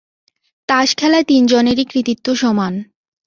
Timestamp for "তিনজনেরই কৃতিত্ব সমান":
1.27-2.73